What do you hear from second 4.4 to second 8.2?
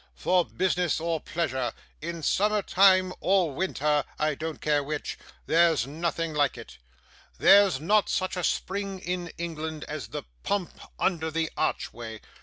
care which there's nothing like it. There's not